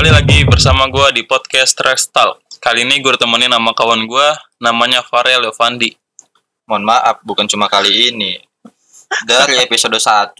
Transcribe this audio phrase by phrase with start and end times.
[0.00, 2.40] Kembali lagi bersama gue di podcast Trash Talk.
[2.56, 5.92] Kali ini gue ditemenin sama kawan gue, namanya Farel Yovandi.
[6.64, 8.40] Mohon maaf, bukan cuma kali ini.
[9.28, 10.32] Dari episode 1,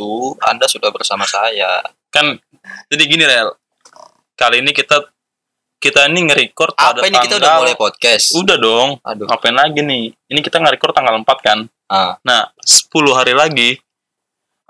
[0.48, 1.84] Anda sudah bersama saya.
[2.08, 2.40] Kan,
[2.88, 3.52] jadi gini Rel.
[4.32, 4.96] Kali ini kita
[5.76, 8.32] kita ini nge-record Apa ini kita udah mulai podcast?
[8.40, 8.96] Udah dong.
[9.04, 9.28] Aduh.
[9.28, 10.08] Ngapain lagi nih?
[10.24, 11.68] Ini kita nge-record tanggal 4 kan?
[11.84, 13.76] Ah, Nah, 10 hari lagi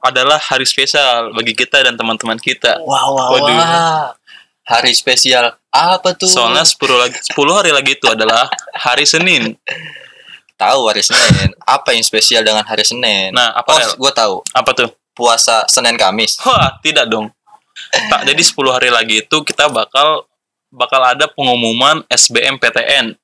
[0.01, 2.81] adalah hari spesial bagi kita dan teman-teman kita.
[2.89, 3.55] Wah, wah, Waduh.
[3.55, 4.07] wah.
[4.71, 6.31] Hari spesial apa tuh?
[6.31, 9.59] Soalnya 10 lagi 10 hari lagi itu adalah hari Senin.
[10.61, 11.51] tahu hari Senin.
[11.67, 13.35] Apa yang spesial dengan hari Senin?
[13.35, 14.35] Nah, apa oh, gue tahu.
[14.55, 14.91] Apa tuh?
[15.17, 16.39] Puasa Senin Kamis.
[16.47, 17.33] Wah, tidak dong.
[17.91, 20.29] Tak, jadi 10 hari lagi itu kita bakal
[20.71, 23.17] bakal ada pengumuman SBMPTN.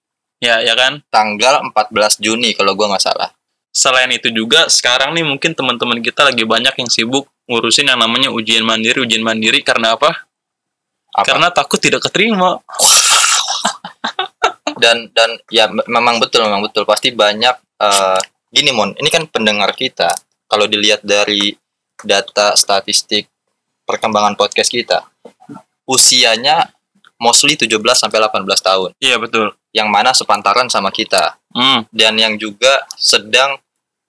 [0.42, 1.04] Ya, ya kan?
[1.12, 3.30] Tanggal 14 Juni kalau gua nggak salah.
[3.70, 8.32] Selain itu juga sekarang nih mungkin teman-teman kita lagi banyak yang sibuk ngurusin yang namanya
[8.32, 10.25] ujian mandiri, ujian mandiri karena apa?
[11.16, 11.24] Apa?
[11.24, 12.60] Karena takut tidak keterima.
[14.76, 18.20] dan dan ya me- memang betul memang betul pasti banyak eh,
[18.52, 20.12] gini mon ini kan pendengar kita
[20.44, 21.56] kalau dilihat dari
[21.96, 23.24] data statistik
[23.88, 25.00] perkembangan podcast kita
[25.84, 26.68] usianya
[27.16, 29.56] mostly 17 sampai 18 tahun Iya, betul.
[29.72, 31.88] yang mana sepantaran sama kita Hmm.
[31.88, 33.56] dan yang juga sedang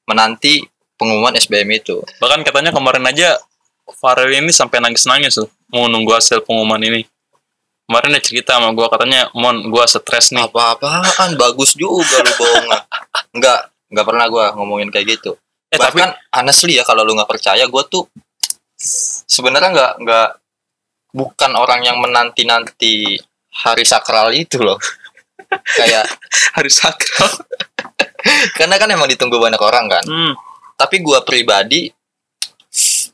[0.04, 0.68] menanti
[1.00, 3.40] pengumuman SBM itu Bahkan katanya kemarin aja
[3.90, 7.02] Farel ini sampai nangis-nangis tuh mau nunggu hasil pengumuman ini.
[7.88, 12.68] Kemarin dia cerita sama gua katanya, "Mon, gua stres nih." apa-apaan bagus juga lu bohong
[13.32, 17.28] enggak enggak pernah gua ngomongin kayak gitu Eh, tapi bahkan honestly ya kalau lu nggak
[17.28, 18.08] percaya gue tuh
[19.28, 20.30] sebenarnya nggak nggak
[21.12, 23.20] bukan orang yang menanti nanti
[23.52, 24.80] hari sakral itu loh
[25.76, 26.08] kayak
[26.56, 27.32] hari sakral.
[28.60, 30.34] karena kan emang ditunggu banyak orang kan Hmm.
[30.76, 31.92] tapi gue pribadi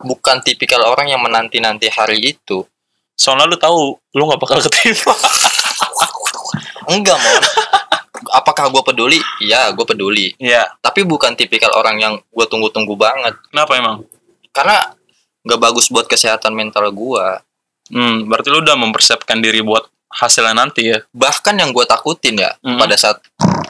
[0.03, 2.63] bukan tipikal orang yang menanti nanti hari itu
[3.13, 3.79] Soalnya lu tahu
[4.11, 5.13] lu nggak bakal keterima.
[6.89, 7.43] enggak mon
[8.33, 10.67] apakah gue peduli iya gue peduli Iya.
[10.80, 13.95] tapi bukan tipikal orang yang gue tunggu-tunggu banget Kenapa emang?
[14.49, 14.92] karena
[15.42, 17.25] nggak bagus buat kesehatan mental gue
[17.83, 21.03] Hmm, berarti lu udah mempersiapkan diri buat hasilnya nanti ya.
[21.11, 22.80] bahkan yang gue takutin ya Mhm.
[22.80, 23.19] pada saat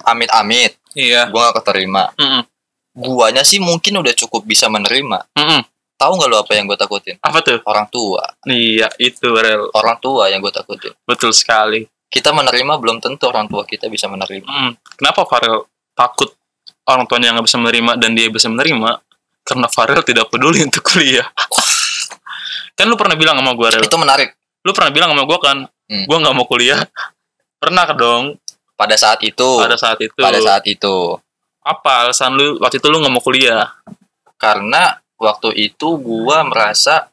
[0.03, 1.27] amit-amit Iya.
[1.27, 2.45] gue gak keterima Mm-mm.
[2.93, 5.61] guanya sih mungkin udah cukup bisa menerima Mm-mm.
[6.03, 7.63] Tahu nggak lo apa yang gue takutin Apa tuh?
[7.63, 9.71] orang tua Iya, itu rel.
[9.71, 11.87] orang tua yang gue takutin Betul sekali.
[12.05, 14.71] kita menerima belum tentu orang tua kita bisa menerima Hmm.
[14.93, 16.29] Kenapa Farel takut
[16.83, 18.99] orang tuanya nggak bisa menerima dan dia bisa menerima?
[19.41, 21.25] Karena Farel tidak peduli untuk kuliah.
[22.75, 23.83] kan lu pernah bilang sama gue, Rel.
[23.83, 24.29] itu menarik
[24.61, 26.05] Lu pernah bilang sama gue kan, Hmm.
[26.05, 26.79] gue nggak mau kuliah.
[27.59, 28.39] Pernah dong
[28.73, 30.15] pada saat itu pada saat itu.
[30.17, 31.15] pada saat itu
[31.59, 33.67] Apa alasan lu waktu itu lu nggak mau kuliah?
[34.35, 37.09] karena waktu itu gue merasa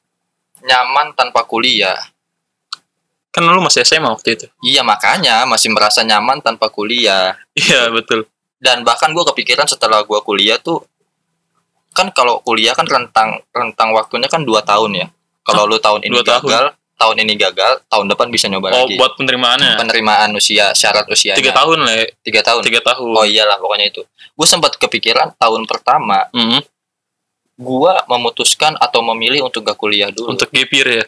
[0.60, 1.96] nyaman tanpa kuliah
[3.30, 4.46] Kan lu masih SMA waktu itu.
[4.60, 8.26] iya makanya masih merasa nyaman tanpa kuliah Iya betul.
[8.58, 10.82] dan bahkan gue kepikiran setelah gue kuliah tuh
[11.90, 15.06] kan kalau kuliah kan rentang rentang waktunya kan dua tahun ya
[15.42, 16.42] kalau lu tahun ini Dua tahun.
[16.44, 16.64] gagal
[16.96, 19.74] tahun ini gagal tahun depan bisa nyoba Oh lagi buat penerimaannya.
[19.74, 22.14] penerimaan usia syarat usianya Tiga tahun le.
[22.20, 23.08] tiga tahun Tiga tahun.
[23.10, 26.60] oh iyalah pokoknya itu gue sempat kepikiran tahun pertama Mm-mm.
[27.60, 31.04] Gue memutuskan atau memilih untuk gak kuliah dulu Untuk gap year ya.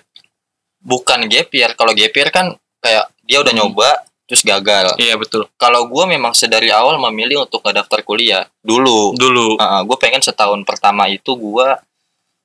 [0.79, 3.61] bukan gap year kalau gap year kan kayak dia udah Hmm.
[3.65, 3.89] nyoba
[4.23, 5.49] terus gagal Iya betul.
[5.55, 9.57] kalau gue memang sedari awal memilih untuk gak daftar kuliah dulu Dulu.
[9.59, 11.69] gue pengen setahun pertama itu gue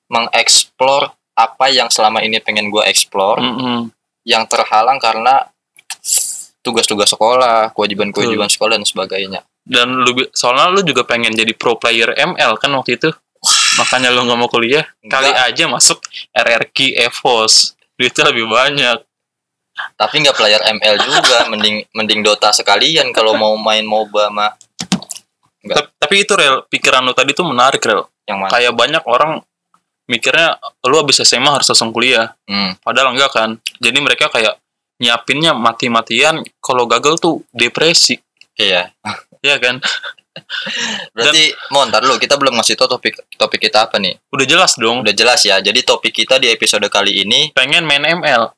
[0.08, 3.92] mengeksplor apa yang selama ini pengen gue explore Mm-mm.
[4.24, 5.52] yang terhalang karena
[6.60, 9.40] tugas-tugas sekolah, kewajiban-kewajiban sekolah dan sebagainya.
[9.64, 13.10] Dan lu soalnya lu juga pengen jadi pro player ML kan waktu itu.
[13.78, 14.86] Makanya lu nggak mau kuliah.
[15.04, 15.48] Kali Enggak.
[15.54, 15.98] aja masuk
[16.34, 16.78] RRQ
[17.08, 17.54] EVOS.
[17.94, 18.98] Duitnya lebih banyak.
[19.94, 24.52] Tapi nggak player ML juga, mending mending Dota sekalian kalau mau main MOBA mah.
[25.62, 28.10] Ta- Tapi itu real pikiran lu tadi tuh menarik real.
[28.26, 28.52] Yang mana?
[28.52, 29.32] Kayak banyak orang
[30.08, 30.58] mikirnya
[30.88, 32.34] lu habis SMA harus langsung kuliah.
[32.50, 32.74] Hmm.
[32.82, 33.50] Padahal enggak kan.
[33.78, 34.58] Jadi mereka kayak
[34.98, 38.18] nyiapinnya mati-matian kalau gagal tuh depresi.
[38.58, 38.90] Iya.
[39.46, 39.78] Ya kan?
[41.16, 44.18] Berarti mau ntar dulu kita belum ngasih tau topik topik kita apa nih.
[44.34, 45.02] Udah jelas dong.
[45.02, 45.58] Udah jelas ya.
[45.60, 48.52] Jadi topik kita di episode kali ini Pengen main ML.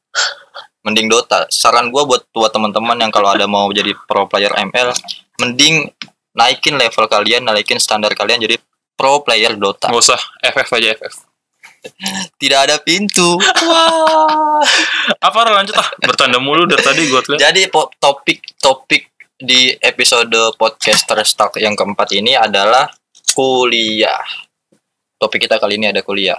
[0.79, 1.43] mending Dota.
[1.51, 4.95] Saran gua buat buat teman-teman yang kalau ada mau jadi pro player ML,
[5.43, 5.91] mending
[6.31, 8.55] naikin level kalian, naikin standar kalian jadi
[8.95, 9.91] pro player Dota.
[9.91, 11.15] Nggak usah FF aja FF.
[12.39, 13.39] Tidak ada pintu.
[15.19, 15.55] Apa Rel?
[15.63, 15.87] lanjut ah.
[15.99, 17.21] Bertanda mulu dari tadi gue.
[17.39, 19.07] Jadi po- topik-topik
[19.39, 22.91] di episode podcast Talk yang keempat ini adalah
[23.31, 24.19] kuliah.
[25.15, 26.35] Topik kita kali ini ada kuliah.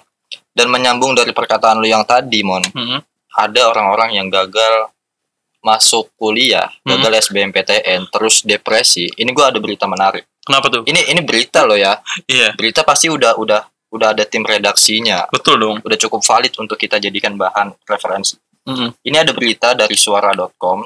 [0.52, 3.00] Dan menyambung dari perkataan lu yang tadi, Mon, Mm-mm.
[3.34, 4.92] ada orang-orang yang gagal
[5.60, 6.96] masuk kuliah Hmm.
[6.96, 10.88] gagal SBMPTN terus depresi ini gua ada berita menarik Kenapa tuh?
[10.88, 13.60] ini ini berita loh ya Iya, berita pasti udah udah
[13.92, 15.76] udah ada tim redaksinya betul dong.
[15.84, 18.88] udah cukup valid untuk kita jadikan bahan referensi Mm-mm.
[19.04, 20.80] ini ada berita dari suara.com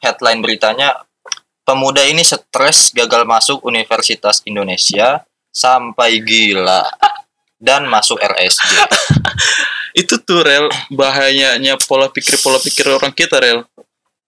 [0.00, 0.96] headline beritanya
[1.66, 6.86] pemuda ini stres gagal masuk Universitas Indonesia sampai gila
[7.58, 8.62] dan masuk RSJ
[9.96, 13.64] Itu tuh rel bahayanya pola pikir pola pikir orang kita rel.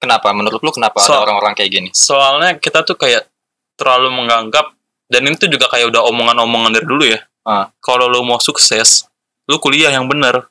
[0.01, 3.29] kenapa menurut lu kenapa So- ada orang-orang kayak gini Soalnya kita tuh kayak
[3.79, 4.75] terlalu menganggap
[5.09, 7.21] dan ini tuh juga kayak udah omongan-omongan dari dulu ya.
[7.49, 7.73] Ah.
[7.81, 9.09] Kalau lu mau sukses,
[9.49, 10.45] lu kuliah yang bener.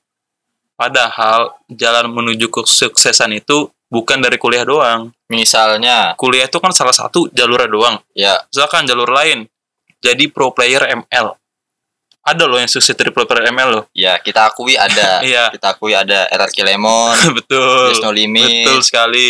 [0.74, 5.12] Padahal jalan menuju kesuksesan itu bukan dari kuliah doang.
[5.28, 7.96] misalnya Kuliah itu kan salah satu jalurnya doang.
[8.16, 9.48] ya Misalkan jalur lain,
[10.00, 11.36] jadi pro player ML.
[12.28, 13.84] Ada loh yang sukses dari pro player ML loh.
[13.96, 17.92] ya kita akui ada Iya, kita akui ada RRQ Lemon betul.
[17.92, 19.30] There's no limit Betul sekali.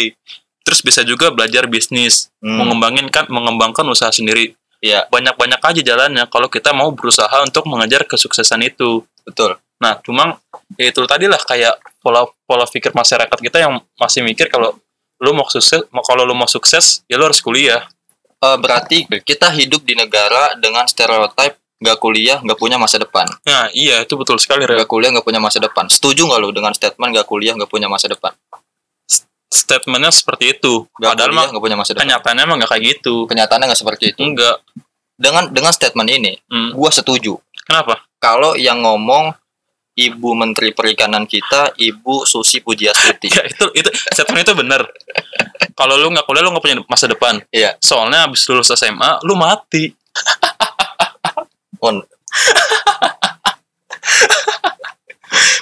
[0.66, 4.54] Terus bisa juga belajar bisnis, Hmm, mengembangkan kan mengembangkan usaha sendiri.
[4.82, 5.10] Iya.
[5.10, 9.02] Banyak-banyak aja jalannya kalau kita mau berusaha untuk mengejar kesuksesan itu.
[9.26, 10.42] betul Nah, cuma
[10.76, 14.74] ya itu tadi lah kayak pola pola pikir masyarakat kita yang masih mikir kalau
[15.18, 17.86] lu mau sukses, kalau lu mau sukses ya lu harus kuliah.
[18.38, 23.70] Eh, berarti kita hidup di negara dengan stereotip nggak kuliah nggak punya masa depan Nah,
[23.70, 27.14] iya itu betul sekali, nggak kuliah nggak punya masa depan setuju nggak lu dengan statement
[27.14, 28.34] nggak kuliah nggak punya masa depan
[29.48, 30.84] Statementnya seperti itu.
[30.98, 33.16] nggak Padahal kuliah mah nggak punya masa depan kenyataannya emang nggak kayak gitu.
[33.26, 34.56] kenyataannya nggak seperti itu Enggak.
[35.18, 36.74] dengan dengan statement ini Hmm.
[36.74, 38.02] gua setuju Kenapa?
[38.18, 39.34] kalau yang ngomong
[39.98, 44.86] ibu menteri perikanan kita ibu Susi Pujiastuti Ya itu itu statement itu benar.
[45.74, 47.42] Kalau lu nggak kuliah lu nggak punya masa depan.
[47.50, 47.74] Iya.
[47.82, 49.90] Soalnya abis lulus SMA lu mati.
[51.82, 51.98] On.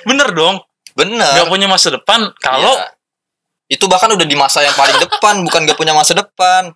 [0.06, 0.60] Bener dong.
[0.96, 2.96] bener Nggak punya masa depan kalau Iya.
[3.76, 6.72] itu bahkan udah di masa yang paling depan bukan gak punya masa depan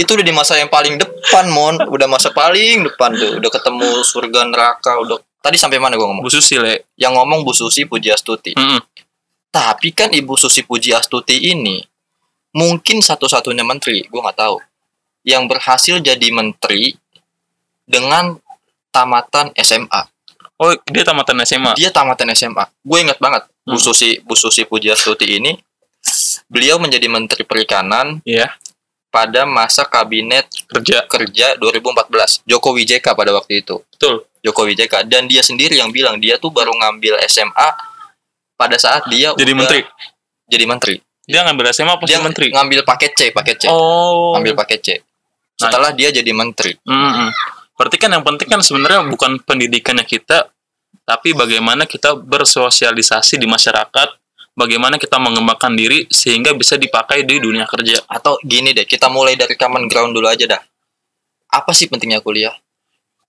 [0.00, 3.90] itu udah di masa yang paling depan mon udah masa paling depan tuh udah ketemu
[4.00, 6.88] surga neraka udah tadi sampai mana gua ngomong Bu Susi le.
[6.94, 8.80] yang ngomong Bu Susi Pujiastuti Mm-mm.
[9.48, 11.80] tapi kan Ibu Susi Pujiastuti ini
[12.50, 14.56] mungkin satu-satunya menteri gua nggak tahu
[15.22, 16.96] yang berhasil jadi menteri
[17.84, 18.36] dengan
[18.88, 20.02] tamatan SMA
[20.56, 21.72] Oh dia tamatan SMA.
[21.72, 23.80] dia tamatan SMA gue ingat banget Bu Hmm.
[23.82, 25.56] Susi Bu Susi Pujiastuti ini
[26.46, 28.48] beliau menjadi menteri perikanan Iya
[29.10, 34.22] pada masa kabinet kerja kerja 2014 Jokowi JK pada waktu itu betul.
[34.40, 37.68] Jokowi JK dan dia sendiri yang bilang dia tuh baru ngambil SMA
[38.54, 39.80] pada saat dia Jadi udah menteri.
[40.46, 42.48] jadi menteri Dia ngambil SMA apa dia menteri?
[42.48, 44.34] ngambil paket C paket C Oh.
[44.34, 44.88] ngambil paket C
[45.54, 47.30] setelah dia jadi menteri Mm-mm.
[47.72, 50.52] Berarti kan yang penting kan sebenarnya bukan pendidikannya kita,
[51.00, 54.19] tapi bagaimana kita bersosialisasi di masyarakat,
[54.60, 58.04] bagaimana kita mengembangkan diri sehingga bisa dipakai di dunia kerja.
[58.04, 60.60] atau gini deh kita mulai dari common ground dulu aja dah
[61.50, 62.54] apa sih pentingnya kuliah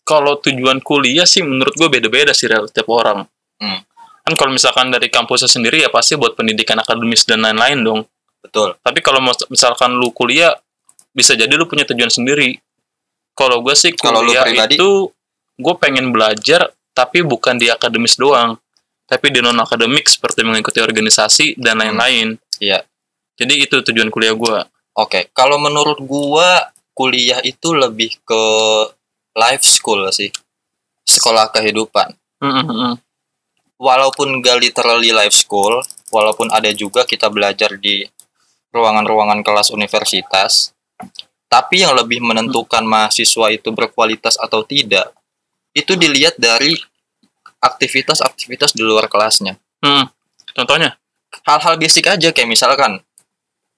[0.01, 3.21] Kalau tujuan kuliah sih menurut gue beda-beda sih Rel, tiap orang.
[3.61, 3.79] Hmm.
[4.25, 8.01] Kan kalau misalkan dari kampusnya sendiri ya pasti buat pendidikan akademis dan lain-lain dong.
[8.41, 9.21] betul Tapi kalau
[9.53, 10.57] misalkan lu kuliah,
[11.13, 12.57] bisa jadi lu punya tujuan sendiri.
[13.37, 14.81] Kalau gue sih lu kuliah pribadi?
[14.81, 15.13] itu,
[15.61, 18.57] gue pengen belajar, tapi bukan di akademis doang.
[19.11, 22.39] Tapi di non-akademik seperti mengikuti organisasi dan lain-lain.
[22.63, 22.79] Iya.
[23.35, 24.59] Jadi itu tujuan kuliah gue.
[24.95, 28.43] Oke, kalau menurut gua kuliah itu lebih ke
[29.35, 30.31] life school sih.
[31.03, 32.11] Sekolah kehidupan.
[33.81, 35.81] Walaupun gak literally life school,
[36.13, 38.05] walaupun ada juga kita belajar di
[38.71, 40.71] ruangan-ruangan kelas universitas,
[41.51, 45.11] tapi yang lebih menentukan mahasiswa itu berkualitas atau tidak,
[45.73, 46.77] itu dilihat dari
[47.61, 49.55] aktivitas-aktivitas di luar kelasnya.
[49.81, 50.09] Hmm.
[50.51, 50.97] Contohnya?
[51.47, 52.99] hal-hal basic aja kayak misalkan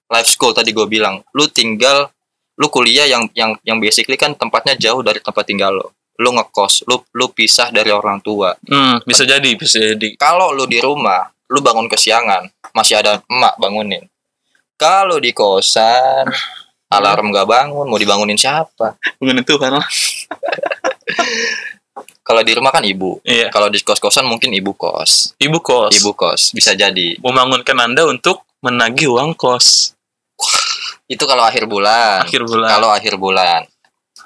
[0.09, 2.09] life school tadi gue bilang lu tinggal
[2.57, 6.81] lu kuliah yang yang yang basically kan tempatnya jauh dari tempat tinggal lo lu ngekos
[6.89, 10.17] lu lu pisah dari orang tua Hmm, bisa jadi, bisa jadi.
[10.17, 14.01] kalau lu di rumah lu bangun kesiangan masih ada emak bangunin
[14.81, 16.25] kalau di kosan
[16.89, 19.77] alarm gak bangun mau dibangunin siapa Bukan itu kan?
[22.19, 23.49] Kalau di rumah kan ibu Iya.
[23.49, 25.91] kalau di kos kosan mungkin ibu kos Ibu kos.
[25.93, 29.93] ibu kos bisa jadi Membangunkan Anda untuk menagih uang kos.
[31.05, 32.69] itu kalau akhir bulan Akhir bulan.
[32.69, 33.61] kalau akhir bulan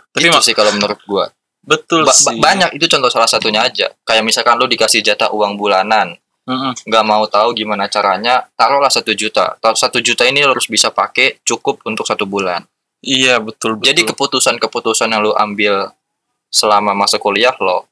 [0.10, 1.26] Tapi itu mak- sih kalau menurut gua
[1.60, 2.32] betul Ba- sih.
[2.32, 6.16] ba- banyak itu contoh salah satunya aja kayak misalkan lu dikasih jatah uang bulanan
[6.48, 6.72] Mm-mm.
[6.82, 11.44] nggak mau tahu gimana caranya taruhlah satu juta satu juta ini lu harus bisa pakai
[11.44, 12.64] cukup untuk satu bulan
[12.98, 13.86] Iya, betul, betul.
[13.86, 15.92] jadi keputusan-keputusan yang lu ambil
[16.48, 17.86] selama masa kuliah lo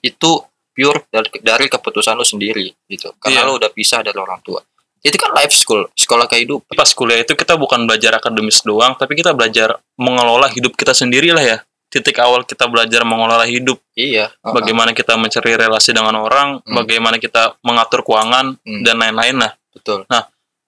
[0.00, 3.46] itu pure dari, dari keputusan lu sendiri gitu karena Iya.
[3.46, 4.62] lu udah pisah dari orang tua
[4.98, 9.14] itu kan life school sekolah kehidupan pas kuliah itu kita bukan belajar akademis doang tapi
[9.14, 14.28] kita belajar mengelola hidup kita sendiri lah ya titik awal kita belajar mengelola hidup iya
[14.38, 14.52] uh-uh.
[14.52, 16.74] bagaimana kita mencari relasi dengan orang Hmm.
[16.76, 18.82] bagaimana kita mengatur keuangan Hmm.
[18.82, 20.02] dan lain-lain lah betul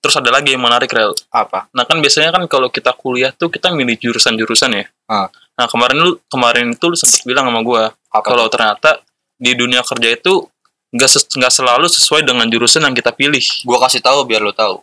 [0.00, 3.52] terus ada lagi yang menarik rel apa nah kan biasanya kan kalau kita kuliah tuh
[3.52, 5.26] kita milih jurusan-jurusan ya Ah.
[5.60, 9.04] Nah kemarin lu kemarin itu lu sempat bilang sama gua apa kalau ternyata
[9.36, 10.48] di dunia kerja itu
[10.96, 13.44] nggak ses- selalu sesuai dengan jurusan yang kita pilih.
[13.68, 14.80] Gua kasih tahu biar lo tahu.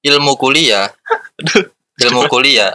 [0.00, 0.88] Ilmu kuliah
[2.04, 2.72] ilmu kuliah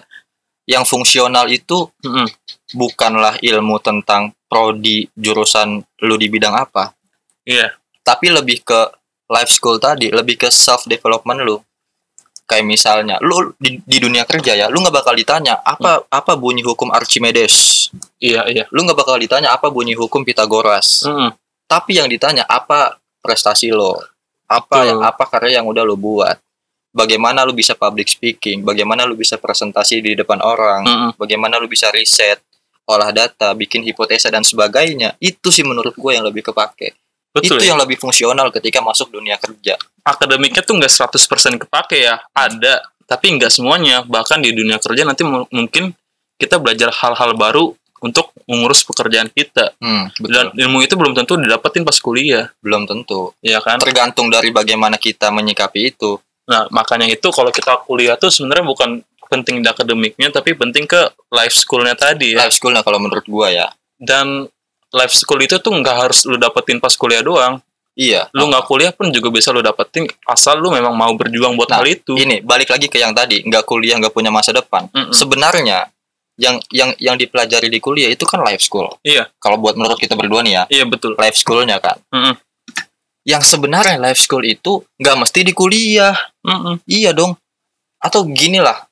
[0.69, 2.29] yang fungsional itu Mm-mm.
[2.77, 6.93] bukanlah ilmu tentang prodi jurusan lu di bidang apa.
[7.41, 7.73] Iya.
[8.05, 8.79] Tapi lebih ke
[9.31, 11.57] life school tadi lebih ke self development lu
[12.51, 16.59] kayak misalnya lu di, di dunia kerja ya lu nggak bakal ditanya apa apa bunyi
[16.67, 17.87] hukum Archimedes?
[18.19, 18.67] Iya iya.
[18.75, 21.31] Lu nggak bakal ditanya apa bunyi hukum Pitagoras Mm-mm.
[21.63, 24.03] tapi yang ditanya apa prestasi lo?
[24.51, 24.89] Apa Betul.
[24.91, 26.35] yang apa karya yang udah lo buat?
[26.91, 28.67] Bagaimana lu bisa public speaking?
[28.67, 30.83] Bagaimana lu bisa presentasi di depan orang?
[30.83, 31.11] Mm-mm.
[31.15, 32.43] bagaimana lu bisa riset
[32.83, 35.15] olah data bikin hipotesa dan sebagainya?
[35.23, 37.00] Itu sih menurut gue yang lebih kepake
[37.31, 37.73] betul itu ya?
[37.73, 39.75] yang lebih fungsional ketika masuk dunia kerja.
[40.03, 42.19] Akademiknya tuh nggak 100% kepake ya.
[42.35, 44.03] Ada tapi nggak semuanya.
[44.03, 45.95] Bahkan di dunia kerja nanti mu- mungkin
[46.39, 49.77] kita belajar hal-hal baru untuk mengurus pekerjaan kita.
[49.77, 50.61] Hmm, dan betul.
[50.65, 52.49] ilmu itu belum tentu didapetin pas kuliah.
[52.59, 53.31] Belum tentu.
[53.45, 53.77] Ya kan?
[53.77, 56.17] Tergantung dari bagaimana kita menyikapi itu.
[56.49, 60.99] Nah makanya itu kalau kita kuliah tuh sebenarnya bukan penting di akademiknya tapi penting ke
[61.31, 62.43] life schoolnya tadi ya.
[62.43, 63.69] Life schoolnya kalau menurut gue ya.
[64.01, 64.49] Dan
[64.91, 67.59] life school itu tuh nggak harus lu dapetin pas kuliah doang.
[67.91, 68.31] Iya.
[68.31, 71.83] Lu nggak kuliah pun juga bisa lu dapetin asal lu memang mau berjuang buat Nah,
[71.83, 72.15] hal itu.
[72.15, 74.87] ini balik lagi ke yang tadi nggak kuliah nggak punya masa depan.
[74.91, 75.11] Mm-mm.
[75.11, 75.91] sebenarnya
[76.39, 78.87] yang yang yang dipelajari di kuliah itu kan life school.
[79.03, 79.27] Iya.
[79.39, 81.15] kalau buat menurut kita berdua nih ya iya betul.
[81.19, 81.99] life schoolnya kan.
[82.15, 82.35] Mm-mm.
[83.27, 86.15] yang sebenarnya life school itu nggak mesti di kuliah.
[86.47, 86.79] Mm-mm.
[86.87, 87.35] iya dong.
[88.01, 88.87] Atau gini lah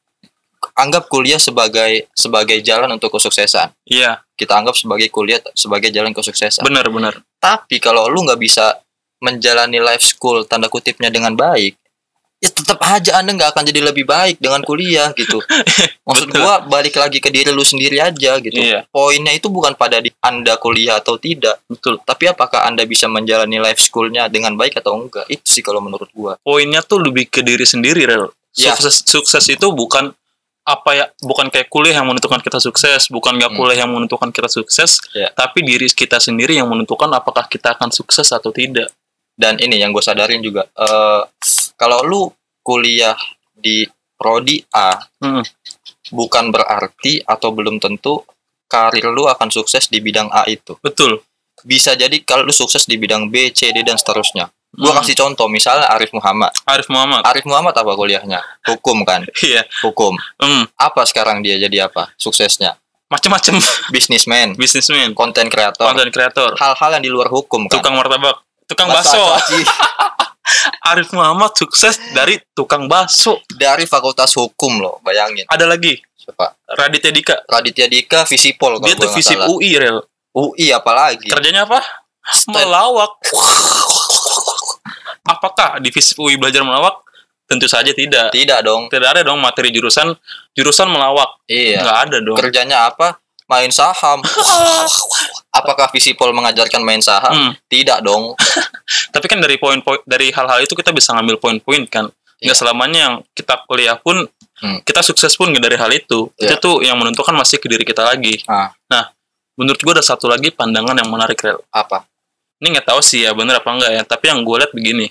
[0.79, 3.75] anggap kuliah sebagai sebagai jalan untuk kesuksesan.
[3.83, 4.23] Iya.
[4.39, 6.63] Kita anggap sebagai kuliah sebagai jalan kesuksesan.
[6.63, 7.19] Benar benar.
[7.43, 8.79] Tapi kalau lu nggak bisa
[9.19, 11.75] menjalani life school tanda kutipnya dengan baik
[12.39, 15.43] ya tetap aja anda nggak akan jadi lebih baik dengan kuliah gitu.
[16.07, 18.55] Maksud gua balik lagi ke diri lu sendiri aja gitu.
[18.55, 18.87] Iya.
[18.89, 21.59] poinnya itu bukan pada di anda kuliah atau tidak.
[21.67, 21.99] Betul.
[22.01, 25.27] Tapi apakah anda bisa menjalani life schoolnya dengan baik atau enggak?
[25.27, 26.39] Itu sih kalau menurut gua.
[26.39, 28.31] Poinnya tuh lebih ke diri sendiri rel.
[28.57, 28.73] Iya.
[28.73, 30.09] sukses sukses itu bukan
[30.69, 33.59] apa ya bukan kayak kuliah yang menentukan kita sukses bukan nggak Hmm.
[33.59, 35.33] kuliah yang menentukan kita sukses Iya.
[35.33, 38.93] tapi diri kita sendiri yang menentukan apakah kita akan sukses atau tidak
[39.33, 41.21] dan ini yang gue sadarin juga eh
[41.73, 42.21] kalau lu
[42.61, 43.17] kuliah
[43.57, 45.41] di prodi A Mm.
[46.11, 48.21] bukan berarti atau belum tentu
[48.69, 51.19] karir lu akan sukses di bidang A itu betul
[51.59, 54.47] bisa jadi kalau lu sukses di bidang B, C, D dan seterusnya.
[54.71, 55.01] Gua Hmm.
[55.01, 56.53] kasih contoh misalnya Arif Muhammad.
[56.63, 58.37] Arif Muhammad Arif Muhammad apa kuliahnya?
[58.63, 59.25] Hukum kan?
[59.43, 60.13] iya Hukum.
[60.37, 60.69] hmm.
[60.75, 62.13] Apa sekarang dia jadi apa?
[62.15, 62.77] Suksesnya?
[63.09, 63.57] macem-macem
[63.89, 67.73] Bisnismen, bisnismen konten kreator, konten kreator hal-hal yang di luar hukum kan.
[67.75, 69.17] tukang martabak tukang bakso.
[70.83, 75.45] Arif Muhammad sukses dari tukang bakso Dari fakultas hukum loh, bayangin.
[75.45, 76.53] ada lagi Siapa?
[76.69, 79.41] Raditya Dika Raditya Dika Visipol dia tuh visip.
[79.43, 81.25] UI rel UI apalagi?
[81.27, 81.81] kerjanya apa
[82.21, 83.17] Stand- melawak
[85.29, 86.97] apakah di visip UI belajar melawak
[87.45, 88.89] tentu saja tidak Tidak dong.
[88.89, 90.13] tidak ada dong materi jurusan
[90.51, 91.81] jurusan melawak Iya.
[91.81, 93.17] nggak ada dong Kerjanya apa?
[93.45, 94.21] Main saham.
[95.49, 97.33] Apakah Visipol mengajarkan main saham?
[97.33, 97.51] Hmm.
[97.65, 98.37] Tidak dong.
[99.13, 102.05] tapi kan dari poin-poin dari hal-hal itu kita bisa ngambil poin-poin kan
[102.39, 102.55] nggak Iya.
[102.55, 104.79] selamanya yang kita kuliah pun Hmm.
[104.81, 106.59] kita sukses pun dari hal itu itu Iya.
[106.59, 108.69] tuh yang menentukan masih ke diri kita lagi Ah.
[108.85, 109.07] nah
[109.55, 112.03] menurut gua ada satu lagi pandangan yang menarik rel Apa?
[112.57, 115.07] ini nggak tahu sih ya bener apa enggak ya tapi yang gue lihat begini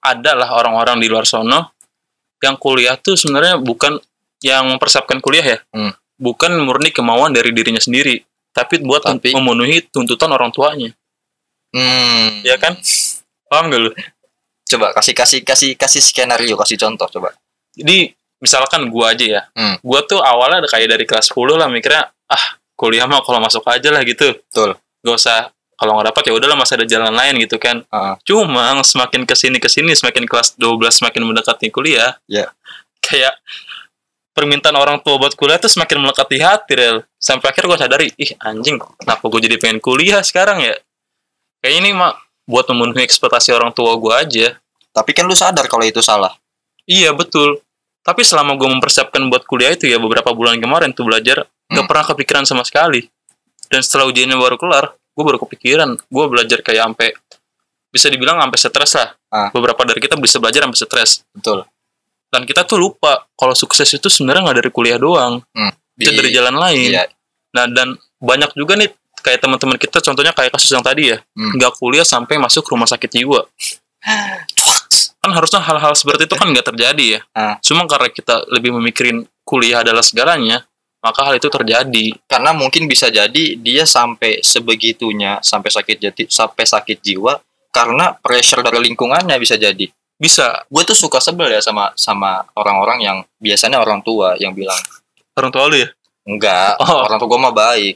[0.00, 1.74] adalah orang-orang di luar sono
[2.38, 3.98] yang kuliah tuh sebenarnya bukan
[4.40, 5.90] yang mempersiapkan kuliah ya Hmm.
[6.14, 10.94] bukan murni kemauan dari dirinya sendiri tapi buat Tapi- memenuhi tuntutan orang tuanya
[11.68, 12.40] Hmm.
[12.42, 12.78] ya kan
[13.46, 13.90] paham gak lu
[14.64, 17.32] Coba kasih kasih kasih kasih skenario, kasih contoh coba.
[17.72, 19.80] jadi misalkan gua aja ya Hmm.
[19.80, 23.64] gua tuh awalnya ada kayak dari kelas 10 lah mikirnya ah kuliah mah kalau masuk
[23.64, 24.76] aja lah gitu Betul.
[25.02, 28.14] gak usah kalau nggak dapat ya udahlah masih ada jalan lain gitu kan Heeh.
[28.26, 32.50] cuma semakin ke sini ke sini semakin kelas 12 semakin mendekati kuliah Ya.
[32.98, 33.38] kayak
[34.34, 38.34] permintaan orang tua buat kuliah tuh semakin melekati hati rel sampai akhir gue sadari ih
[38.38, 40.74] anjing kenapa gue jadi pengen kuliah sekarang ya
[41.58, 42.14] kayaknya ini mah
[42.46, 44.48] buat memenuhi ekspektasi orang tua gue aja
[44.88, 46.34] Tapi kan lu sadar kalau itu salah.
[46.86, 47.58] iya betul
[48.02, 51.84] tapi selama gue mempersiapkan buat kuliah itu ya beberapa bulan kemarin tuh belajar Hmm.
[51.84, 53.04] pernah kepikiran sama sekali
[53.68, 57.10] dan setelah ujiannya baru kelar gue baru kepikiran gue belajar kayak sampai
[57.90, 59.08] bisa dibilang sampai stres lah.
[59.28, 59.50] Ah.
[59.52, 61.10] beberapa dari kita bisa belajar sampai stres.
[61.34, 61.66] Betul.
[62.30, 65.42] Dan kita tuh lupa kalau sukses itu sebenarnya nggak dari kuliah doang.
[65.98, 66.94] Bisa dari jalan lain.
[66.94, 67.04] Iya.
[67.56, 71.18] Nah dan banyak juga nih kayak teman-teman kita contohnya kayak kasus yang tadi ya.
[71.34, 71.58] Hmm.
[71.58, 73.42] nggak kuliah sampai masuk rumah sakit jiwa.
[75.18, 77.20] Kan harusnya hal-hal seperti itu kan nggak terjadi ya.
[77.34, 77.58] Ah.
[77.58, 80.67] cuma karena kita lebih memikirin kuliah adalah segalanya
[80.98, 82.06] maka hal itu terjadi.
[82.26, 87.38] Karena mungkin bisa jadi dia sampai sebegitunya sampai sakit jati sampai sakit jiwa
[87.70, 89.86] karena pressure dari lingkungannya bisa jadi.
[90.18, 90.66] Bisa.
[90.66, 94.78] Gue tuh suka sebel ya sama sama orang-orang yang biasanya orang tua yang bilang
[95.38, 95.88] orang tua lu ya?
[96.26, 97.06] Enggak Oh.
[97.06, 97.94] orang tua gue mah baik.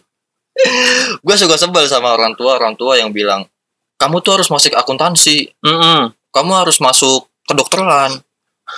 [1.24, 3.48] Gue suka sebel sama orang tua orang tua yang bilang
[3.96, 5.48] kamu tuh harus masuk akuntansi.
[5.64, 6.12] Mm-mm.
[6.32, 8.20] kamu harus masuk kedokteran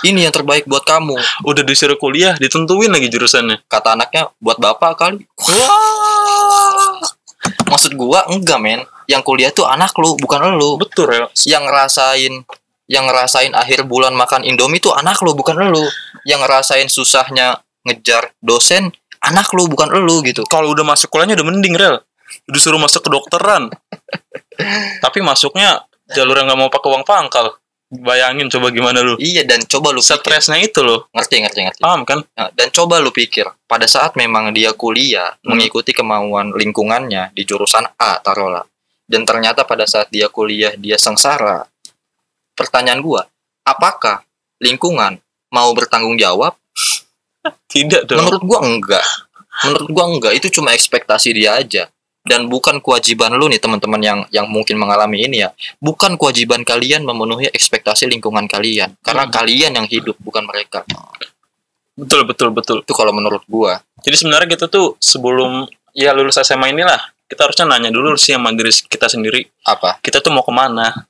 [0.03, 1.15] ini yang terbaik buat kamu.
[1.47, 3.63] Udah disuruh kuliah ditentuin lagi jurusannya.
[3.69, 5.23] Kata anaknya buat bapak kali.
[5.39, 6.99] Wah.
[7.69, 8.81] maksud gua enggak men.
[9.05, 10.81] Yang kuliah tuh anak lu bukan lu.
[10.81, 12.33] Betul ya yang ngerasain
[12.85, 15.85] yang ngerasain akhir bulan makan indomie tuh anak lu bukan lu.
[16.25, 20.43] Yang ngerasain susahnya ngejar dosen anak lu bukan lu gitu.
[20.49, 22.01] Kalau udah masuk kuliahnya udah mending rel.
[22.49, 23.69] Disuruh masuk kedokteran.
[25.05, 27.57] Tapi masuknya jalur yang nggak mau pakai uang pangkal
[28.01, 29.15] bayangin coba gimana lu.
[29.17, 31.07] Iya dan coba lu stresnya itu loh.
[31.15, 31.81] Ngerti ngerti ngerti.
[31.81, 32.19] Paham kan?
[32.35, 35.55] Nah, dan coba lu pikir pada saat memang dia kuliah Hmm.
[35.55, 38.65] mengikuti kemauan lingkungannya di jurusan A taruhlah
[39.07, 41.65] dan ternyata pada saat dia kuliah dia sengsara.
[42.55, 43.23] Pertanyaan gua
[43.63, 44.21] apakah
[44.59, 45.17] lingkungan
[45.49, 46.53] mau bertanggung jawab?
[47.73, 48.19] Tidak dong.
[48.25, 49.05] Menurut gua enggak.
[49.63, 50.33] Menurut gua enggak.
[50.35, 51.87] Itu cuma ekspektasi dia aja
[52.25, 55.53] dan bukan kewajiban lu nih teman-teman yang yang mungkin mengalami ini ya.
[55.77, 58.97] Bukan kewajiban kalian memenuhi ekspektasi lingkungan kalian.
[59.05, 59.33] Karena Hmm.
[59.33, 60.81] kalian yang hidup bukan mereka.
[61.95, 62.81] Betul betul betul.
[62.81, 63.77] Itu kalau menurut gua.
[64.01, 68.49] Jadi sebenarnya kita tuh sebelum ya lulus SMA inilah kita harusnya nanya dulu sih sama
[68.57, 69.45] diri kita sendiri.
[69.61, 70.01] Apa?
[70.01, 71.05] Kita tuh mau ke mana?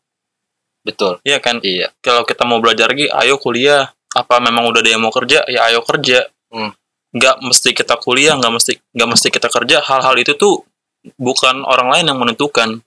[0.85, 1.17] Betul.
[1.25, 1.63] Iya kan?
[1.63, 1.95] Iya.
[2.03, 3.89] Kalau kita mau belajar lagi ayo kuliah.
[4.15, 5.47] Apa memang udah ada yang mau kerja?
[5.47, 6.27] Ya ayo kerja.
[6.51, 6.75] Hmm.
[7.15, 9.79] nggak mesti kita kuliah nggak mesti nggak mesti kita kerja.
[9.79, 10.67] Hal-hal itu tuh
[11.13, 12.81] bukan orang lain yang menentukan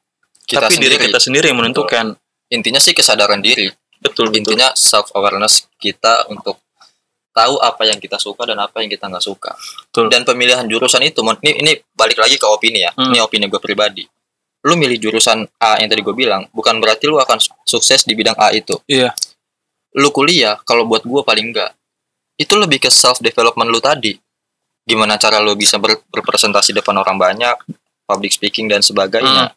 [0.45, 1.05] kita tapi diri sendiri.
[1.13, 2.17] kita sendiri yang menentukan.
[2.49, 3.69] Intinya sih kesadaran diri.
[4.01, 4.41] Betul betul.
[4.41, 6.59] Intinya self awareness kita untuk
[7.31, 9.53] tahu apa yang kita suka dan apa yang kita nggak suka.
[9.55, 10.09] Betul.
[10.11, 12.91] dan pemilihan jurusan itu ini ini balik lagi ke opini ya.
[12.97, 13.13] Hmm.
[13.13, 14.03] ini opini gue pribadi.
[14.67, 18.17] Lu milih jurusan A yang tadi gue bilang bukan berarti lu akan su- sukses di
[18.19, 18.75] bidang A itu.
[18.89, 19.13] Iya.
[19.99, 21.73] lu kuliah kalau buat gue paling enggak
[22.39, 24.15] itu lebih ke self development lu tadi.
[24.89, 27.57] Gimana cara lu bisa ber- berpresentasi depan orang banyak
[28.09, 29.53] public speaking dan sebagainya.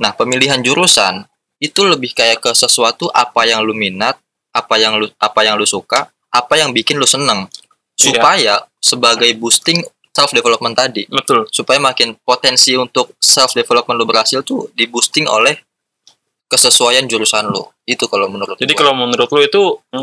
[0.00, 1.28] Nah pemilihan jurusan
[1.60, 4.16] itu lebih kayak ke sesuatu apa yang lu minat
[4.56, 7.46] apa yang lu apa yang lu suka apa yang bikin lu seneng.
[7.92, 11.48] Supaya sebagai boosting self development tadi betul.
[11.48, 15.56] supaya makin potensi untuk self development lu berhasil tuh di boosting oleh
[16.48, 17.64] kesesuaian jurusan lu.
[17.88, 19.62] Itu kalau menurut jadi kalau menurut lu itu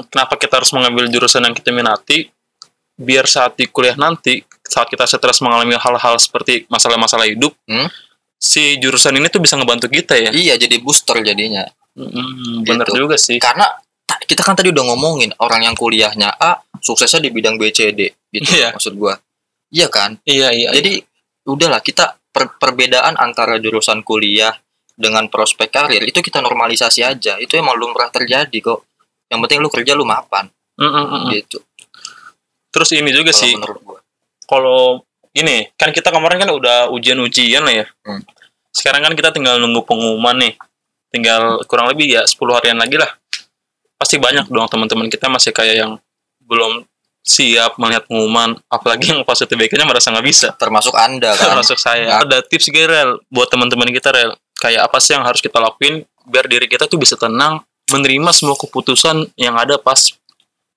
[0.10, 2.30] kenapa kita harus mengambil jurusan yang kita minati
[3.00, 7.90] biar saat di kuliah nanti saat kita stres mengalami hal-hal seperti masalah-masalah hidup Hmm?
[8.38, 10.30] si jurusan ini tuh bisa ngebantu kita ya.
[10.32, 11.66] Iya jadi booster jadinya.
[11.98, 12.96] Hmm, bener Gitu.
[12.96, 13.36] juga sih.
[13.36, 13.68] Karena
[14.06, 17.92] ta- kita kan tadi udah ngomongin orang yang kuliahnya A suksesnya di bidang B C
[17.92, 18.72] D gitu Iya.
[18.72, 19.20] maksud gua.
[19.70, 20.16] Iya kan?
[20.24, 21.04] Iya iya jadi
[21.44, 24.54] udahlah kita per- perbedaan antara jurusan kuliah
[24.96, 27.36] dengan prospek karir itu kita normalisasi aja.
[27.36, 28.88] Itu emang lumrah terjadi kok.
[29.28, 30.48] Yang penting lu kerja lu mapan.
[30.80, 31.60] Mm, mm, gitu.
[32.70, 33.52] Terus ini juga kalau sih
[34.50, 35.06] kalau
[35.38, 37.88] ini kan kita kemarin kan udah ujian-ujian lah ya.
[38.02, 38.26] Hmm.
[38.70, 40.54] sekarang kan kita tinggal nunggu pengumuman nih.
[41.10, 43.10] Tinggal kurang lebih ya 10 harian lagi lah.
[43.98, 45.92] Pasti banyak dong teman-teman kita masih kayak yang
[46.46, 46.86] belum
[47.26, 48.58] siap melihat pengumuman.
[48.70, 50.48] Apalagi yang pas UTBK-nya merasa nggak bisa.
[50.58, 51.54] Termasuk anda kan?
[51.54, 52.22] Termasuk saya.
[52.22, 53.10] Ada tips gak rel?
[53.34, 54.38] Buat teman-teman kita rel.
[54.62, 58.54] Kayak apa sih yang harus kita lakuin biar diri kita tuh bisa tenang menerima semua
[58.54, 60.14] keputusan yang ada pas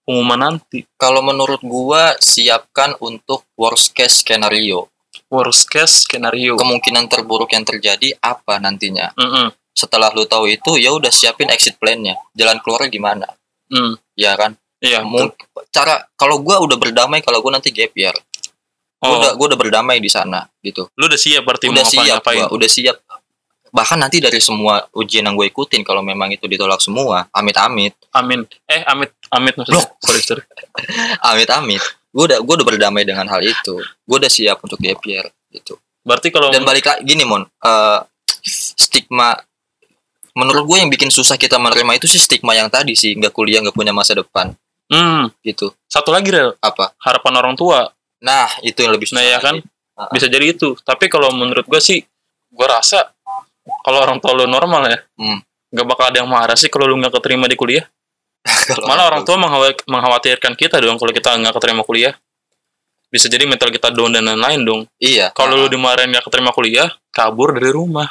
[0.05, 0.85] pengumuman nanti.
[0.99, 4.91] Kalau menurut gua siapkan untuk worst case skenario.
[5.33, 6.59] Worst case skenario.
[6.59, 9.15] Kemungkinan terburuk yang terjadi apa nantinya?
[9.17, 9.55] Mm-mm.
[9.73, 12.13] setelah lu tahu itu ya udah siapin exit plan-nya.
[12.37, 13.25] Jalan keluarnya gimana?
[13.73, 13.97] Mm.
[14.21, 14.53] ya kan?
[14.85, 15.33] Iya Mung-
[15.73, 18.13] cara kalau gua udah berdamai kalau gua nanti gap year.
[19.01, 20.93] Gua oh, udah gua udah berdamai di sana gitu.
[20.99, 22.97] Lu udah siap berarti udah mau siap ngapain gua, udah siap.
[23.73, 27.97] Bahkan nanti dari semua ujian yang gue ikutin kalau memang itu ditolak semua amit amit
[28.13, 28.45] amin.
[28.69, 29.89] Eh amit amit maksudnya?
[30.05, 30.45] Sorry sorry.
[31.33, 31.83] Amit amit.
[32.13, 33.81] Gue udah gue udah berdamai dengan hal itu.
[34.05, 35.81] Gue udah siap untuk year gitu.
[36.05, 37.43] Berarti kalau dan balik lagi gini mon.
[37.43, 37.99] Eh,
[38.45, 39.33] stigma
[40.37, 43.61] menurut gue yang bikin susah kita menerima itu sih stigma yang tadi sih nggak kuliah
[43.65, 44.53] nggak punya masa depan.
[44.93, 45.73] Hmm, gitu.
[45.89, 46.53] Satu lagi rel.
[46.61, 46.93] Apa?
[47.01, 47.89] Harapan orang tua.
[48.21, 49.57] Nah itu yang lebih susah nah ya kan?
[49.93, 50.09] Ah.
[50.13, 50.77] bisa jadi itu.
[50.85, 52.01] Tapi kalau menurut gue sih
[52.53, 53.13] gue rasa
[53.85, 55.41] kalau orang tua lu normal ya Hmm.
[55.73, 57.85] nggak bakal ada yang marah sih kalau lu nggak keterima di kuliah.
[58.89, 62.15] Malah orang tua mengkhawa- mengkhawatirkan kita dong kalau kita nggak keterima kuliah.
[63.07, 64.81] Bisa jadi mental kita down dan lain-lain dong.
[64.97, 65.71] iya Kalau lu Ah.
[65.71, 68.09] dimarahin nggak keterima kuliah, kabur dari rumah.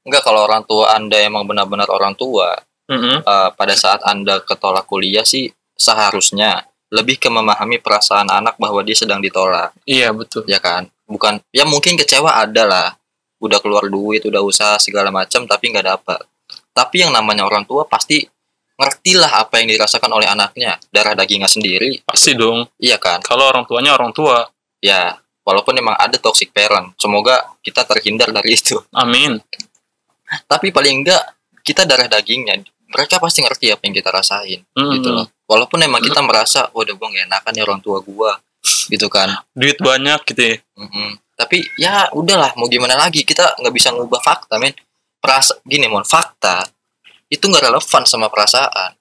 [0.00, 2.56] enggak kalau orang tua anda emang benar-benar orang tua
[2.88, 3.20] Mm-mm.
[3.20, 8.96] eh, pada saat anda ketolak kuliah sih seharusnya lebih ke memahami perasaan anak bahwa dia
[8.96, 10.48] sedang ditolak Iya betul.
[10.48, 12.88] ya kan bukan ya mungkin kecewa ada lah
[13.38, 16.20] udah keluar duit udah usaha segala macam tapi nggak dapat
[16.72, 18.24] tapi yang namanya orang tua pasti
[18.78, 22.70] ngerti lah apa yang dirasakan oleh anaknya darah dagingnya sendiri Pasti dong.
[22.78, 24.46] iya kan Kalau orang tuanya orang tua,
[24.78, 29.40] ya walaupun memang ada toxic parent semoga kita terhindar dari itu amin.
[30.44, 31.24] tapi paling enggak
[31.64, 34.92] kita darah dagingnya mereka pasti ngerti apa yang kita rasain Mm.
[34.94, 38.36] gitu loh walaupun emang kita merasa waduh gue gak enakan nih orang tua gua
[38.86, 40.56] gitu kan Duit banyak gitu ya.
[40.76, 41.16] Mm-mm.
[41.34, 44.76] tapi ya udahlah mau gimana lagi kita nggak bisa ngubah fakta men
[45.18, 46.62] perasa gini mon fakta
[47.28, 48.96] itu nggak relevan sama perasaan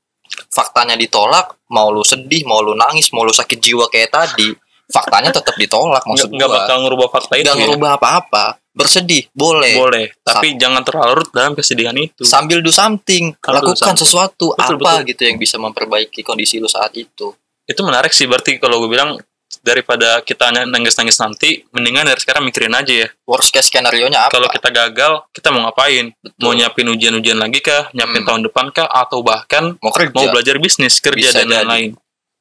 [0.51, 4.51] faktanya ditolak mau lu sedih mau lu nangis mau lu sakit jiwa kayak tadi
[4.87, 7.63] faktanya tetap ditolak maksud nggak bakal ngerubah fakta itu nggak ya.
[7.67, 8.45] ngerubah apa-apa
[8.77, 12.21] bersedih boleh Boleh, tapi jangan terlarut dalam kesedihan itu.
[12.21, 14.05] sambil do something Sambil do lakukan something.
[14.05, 15.09] sesuatu Betul, apa betul.
[15.09, 17.33] gitu yang bisa memperbaiki kondisi lu saat itu
[17.65, 19.17] Itu menarik sih berarti kalau gue bilang
[19.63, 23.07] daripada kita nangis-nangis nanti, mendingan dari sekarang mikirin aja ya.
[23.27, 26.15] worst case skenario nya apa Kalau kita gagal, kita mau ngapain?
[26.23, 26.43] Betul.
[26.43, 27.91] Mau nyiapin ujian-ujian lagi kah?
[27.91, 28.27] Nyiapin Hmm.
[28.27, 28.87] tahun depan kah?
[28.87, 31.95] Atau bahkan mau kerja mau belajar bisnis, kerja Bisa dan lain-lain.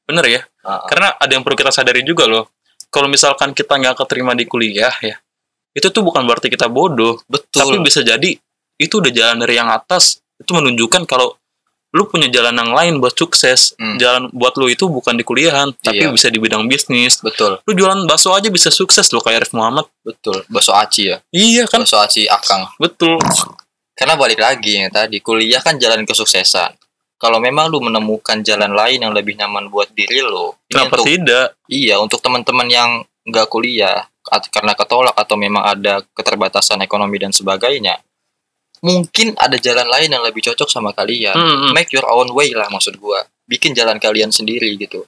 [0.07, 0.41] Bener ya?
[0.63, 0.87] Ah.
[0.87, 2.51] Karena ada yang perlu kita sadari juga loh.
[2.91, 5.19] Kalau misalkan kita nggak keterima di kuliah ya,
[5.75, 7.19] itu tuh bukan berarti kita bodoh.
[7.27, 8.39] betul Tapi bisa jadi
[8.79, 10.23] itu udah jalan dari yang atas.
[10.39, 11.35] Itu menunjukkan kalau
[11.91, 13.73] lu punya jalan yang lain buat sukses.
[13.77, 13.97] Hmm.
[13.97, 16.11] Jalan buat lu itu bukan di kuliahan, tapi Iya.
[16.11, 17.21] bisa di bidang bisnis.
[17.21, 19.87] betul Lu jualan bakso aja bisa sukses loh kayak Arif Muhammad.
[20.01, 21.81] betul bakso aci ya Iya kan?
[21.81, 23.17] bakso aci akang Betul.
[23.93, 26.77] karena balik lagi yang tadi kuliah kan jalan kesuksesan
[27.17, 31.07] kalau memang lu menemukan jalan lain yang lebih nyaman buat diri lu ini Kenapa untuk
[31.07, 31.47] tidak?
[31.67, 32.91] iya untuk teman-teman yang
[33.25, 34.05] nggak kuliah
[34.53, 37.97] karena ketolak atau memang ada keterbatasan ekonomi dan sebagainya
[38.87, 41.73] mungkin ada jalan lain yang lebih cocok sama kalian Hmm, hmm.
[41.75, 45.03] make your own way lah maksud gua bikin jalan kalian sendiri gitu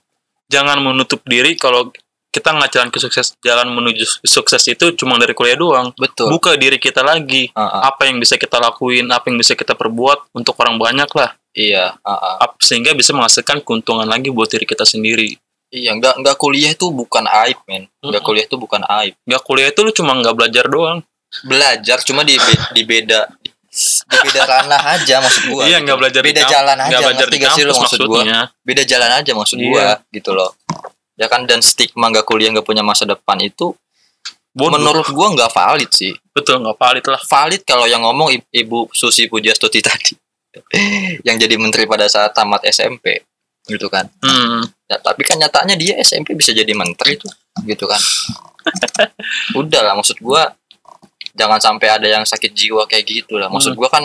[0.49, 1.93] Jangan menutup diri kalau
[2.29, 5.93] kita nggak jalan ke sukses, jalan menuju sukses itu cuma dari kuliah doang.
[5.95, 7.53] betul Buka diri kita lagi.
[7.53, 7.81] Ah, ah.
[7.89, 11.37] Apa yang bisa kita lakuin, apa yang bisa kita perbuat untuk orang banyak lah.
[11.53, 12.41] iya ah.
[12.41, 15.37] Ap- Sehingga bisa menghasilkan keuntungan lagi buat diri kita sendiri.
[15.69, 19.69] iya nggak nggak kuliah itu bukan aib men nggak kuliah itu bukan aib Nggak kuliah
[19.69, 21.05] itu lu cuma nggak belajar doang.
[21.45, 22.41] belajar cuma di
[22.73, 23.37] di beda
[24.09, 25.85] beda ranah aja maksud gua iya, gitu.
[25.87, 28.41] nggak belajar beda di jalan aja belajar di gak sih kampus maksud gua maksudnya.
[28.65, 29.69] beda jalan aja maksud Iya.
[29.69, 30.51] gua gitu loh
[31.15, 33.77] ya kan dan stigma nggak kuliah nggak punya masa depan itu
[34.57, 34.81] Bodoh.
[34.81, 37.21] menurut gua nggak valid sih betul nggak valid lah.
[37.23, 40.17] valid kalau yang ngomong ibu Susi Pujastuti tadi
[41.23, 43.21] yang jadi menteri pada saat tamat SMP
[43.69, 44.65] gitu kan Hmm.
[44.89, 47.29] Ya, tapi kan nyatanya dia SMP bisa jadi menteri tuh
[47.69, 48.01] gitu kan
[49.61, 50.49] udah lah maksud gua
[51.39, 53.79] jangan sampai ada yang sakit jiwa kayak gitu lah maksud Hmm.
[53.79, 54.05] gua kan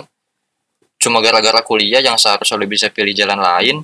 [0.95, 3.81] cuma gara-gara kuliah yang seharusnya lu bisa pilih jalan lain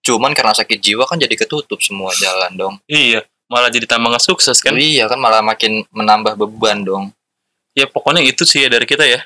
[0.00, 4.24] cuman karena sakit jiwa kan jadi ketutup semua jalan dong Iya, malah jadi tambah nggak
[4.24, 4.72] sukses kan?
[4.74, 7.04] iya kan malah makin menambah beban dong
[7.72, 9.24] Ya pokoknya itu sih ya dari kita ya.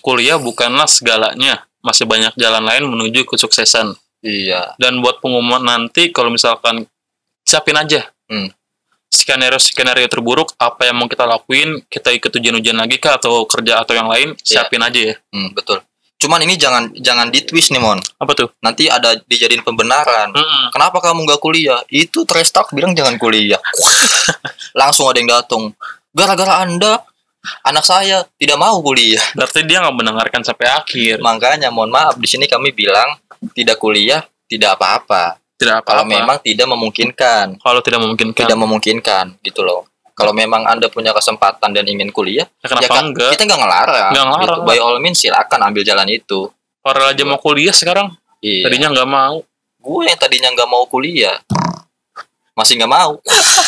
[0.00, 1.60] Kuliah bukanlah segalanya.
[1.84, 3.92] Masih banyak jalan lain menuju kesuksesan.
[4.24, 6.88] iya Dan buat pengumuman nanti kalau misalkan
[7.44, 8.08] siapin aja.
[8.32, 8.48] Hmm.
[9.12, 13.76] Skenario skenario terburuk apa yang mau kita lakuin, kita ikut ujian-ujian lagi kah atau kerja
[13.78, 14.64] atau yang lain, Iya.
[14.64, 15.14] siapin aja ya.
[15.28, 15.78] hmm, betul
[16.16, 18.46] cuman ini jangan jangan di twist nih mon Apa tuh?
[18.60, 20.70] nanti ada dijadiin pembenaran Mm-mm.
[20.70, 23.58] kenapa kamu nggak kuliah itu trash talk bilang jangan kuliah
[24.78, 25.74] langsung ada yang datang
[26.10, 27.02] gara-gara anda
[27.62, 31.18] anak saya tidak mau kuliah Berarti dia nggak mendengarkan sampai akhir.
[31.18, 33.18] makanya mohon maaf di sini kami bilang
[33.50, 36.10] tidak kuliah tidak apa-apa Tidak kalau apa-apa.
[36.12, 38.36] memang tidak memungkinkan kalau tidak memungkinkan.
[38.36, 42.88] tidak memungkinkan gitu loh kalau memang anda punya kesempatan dan ingin kuliah Ya, kenapa ya
[42.90, 43.30] kan, enggak?
[43.32, 44.58] kita nggak ngelarang, Nggak ngelarang.
[44.58, 44.68] gitu.
[44.68, 46.40] by all means silakan ambil jalan itu
[46.82, 48.66] Orang aja mau kuliah sekarang, iya.
[48.66, 49.38] tadinya nggak mau.
[49.78, 51.38] gue yang tadinya nggak mau kuliah
[52.52, 53.16] masih nggak mau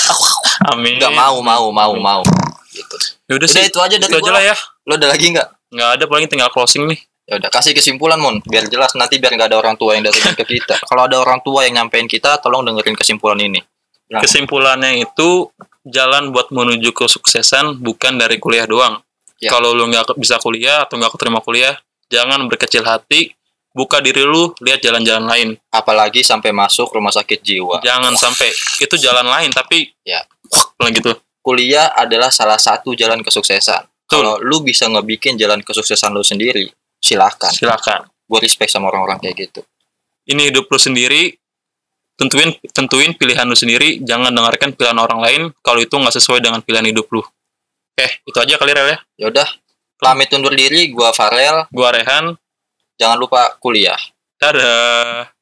[0.71, 0.99] Amin.
[0.99, 2.21] nggak mau mau mau mau
[2.69, 4.57] gitu Yaudah udah sih, itu aja dari itu aja lah ya.
[4.85, 7.01] lo ada lagi nggak Nggak ada paling tinggal closing nih.
[7.25, 10.37] Ya udah kasih kesimpulan mon biar jelas nanti biar nggak ada orang tua yang datang
[10.37, 13.61] ke kita kalau ada orang tua yang nyampein kita tolong dengerin kesimpulan ini
[14.05, 15.49] Bilang, Kesimpulannya itu
[15.89, 19.01] jalan buat menuju kesuksesan bukan dari kuliah doang.
[19.41, 19.49] Ya.
[19.49, 21.73] Kalau lu nggak bisa kuliah atau nggak keterima kuliah,
[22.13, 23.33] jangan berkecil hati,
[23.73, 25.49] buka diri lu, lihat jalan-jalan lain.
[25.73, 30.23] apalagi sampai masuk rumah sakit jiwa Jangan sampai itu jalan lain tapi Ya.
[30.93, 31.17] gitu.
[31.43, 36.71] kuliah adalah salah satu jalan kesuksesan kalau lu bisa ngebikin jalan kesuksesan lu sendiri
[37.05, 39.61] silakan silakan gue respect sama orang-orang kayak gitu.
[40.25, 41.37] Ini hidup lu sendiri
[42.17, 44.01] tentuin tentuin pilihan lu sendiri.
[44.01, 47.21] Jangan dengarkan pilihan orang lain kalau itu nggak sesuai dengan pilihan hidup lu.
[47.21, 48.99] Oke itu aja kali Rel ya.
[49.21, 49.49] Ya udah.
[50.01, 50.91] Pamit undur diri.
[50.91, 51.69] Gue Farel.
[51.71, 52.35] Gua Rehan.
[52.97, 53.99] Jangan lupa kuliah.
[54.41, 55.34] Dadah